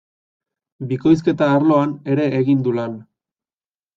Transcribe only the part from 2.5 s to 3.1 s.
du lan.